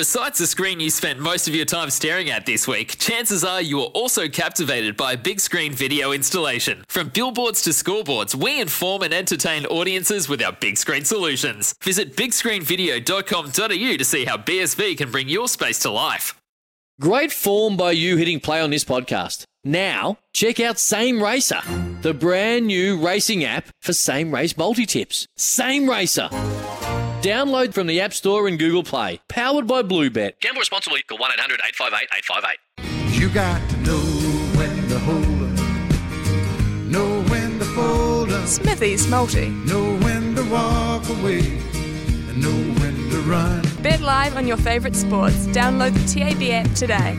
[0.00, 3.60] Besides the screen you spent most of your time staring at this week, chances are
[3.60, 6.82] you are also captivated by a big screen video installation.
[6.88, 11.74] From billboards to scoreboards, we inform and entertain audiences with our big screen solutions.
[11.84, 16.34] Visit bigscreenvideo.com.au to see how BSV can bring your space to life.
[16.98, 19.44] Great form by you hitting play on this podcast.
[19.64, 21.60] Now, check out Same Racer,
[22.00, 25.26] the brand new racing app for same race multi tips.
[25.36, 26.30] Same Racer.
[27.22, 29.20] Download from the App Store and Google Play.
[29.28, 30.40] Powered by Bluebet.
[30.40, 31.02] Gamble responsibly.
[31.02, 33.20] Call 1 800 858 858.
[33.20, 33.98] You got to know
[34.56, 39.50] when to hold 'em, know when to fold 'em, Smithy's Multi.
[39.50, 43.62] know when to walk away, and know when to run.
[43.82, 45.46] Bet live on your favourite sports.
[45.48, 47.18] Download the TAB app today.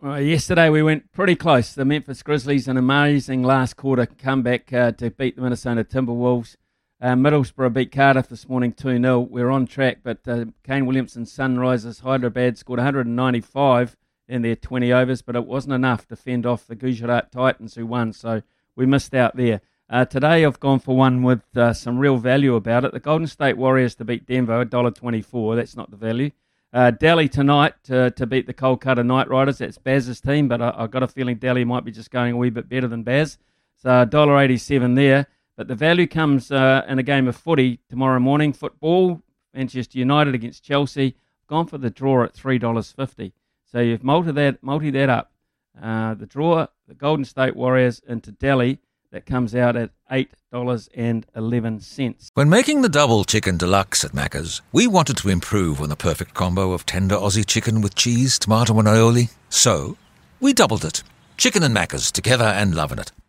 [0.00, 1.74] Well, yesterday we went pretty close.
[1.74, 6.54] The Memphis Grizzlies, an amazing last quarter comeback uh, to beat the Minnesota Timberwolves.
[7.00, 9.20] Uh, Middlesbrough beat Cardiff this morning 2 0.
[9.20, 13.96] We're on track, but uh, Kane Williamson Sunrisers Hyderabad scored 195
[14.28, 17.84] in their 20 overs, but it wasn't enough to fend off the Gujarat Titans who
[17.84, 18.42] won, so
[18.76, 19.60] we missed out there.
[19.90, 22.92] Uh, today I've gone for one with uh, some real value about it.
[22.92, 25.56] The Golden State Warriors to beat Denver, $1.24.
[25.56, 26.30] That's not the value.
[26.72, 29.58] Uh, Delhi tonight to, to beat the Kolkata Knight Riders.
[29.58, 32.36] That's Baz's team, but I, I've got a feeling Delhi might be just going a
[32.36, 33.38] wee bit better than Baz.
[33.76, 35.26] So $1.87 there.
[35.56, 38.52] But the value comes uh, in a game of footy tomorrow morning.
[38.52, 41.16] Football, Manchester United against Chelsea.
[41.46, 43.32] Gone for the draw at $3.50.
[43.70, 45.30] So you've multi that, multi that up.
[45.80, 48.78] Uh, the draw, the Golden State Warriors into Delhi,
[49.10, 52.30] that comes out at $8.11.
[52.34, 56.34] When making the double chicken deluxe at Macca's, we wanted to improve on the perfect
[56.34, 59.32] combo of tender Aussie chicken with cheese, tomato, and aioli.
[59.50, 59.96] So,
[60.40, 61.02] we doubled it.
[61.36, 63.12] Chicken and Macca's together and loving it.